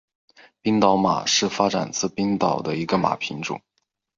[0.63, 3.61] 冰岛马是发展自冰岛的一个马品种。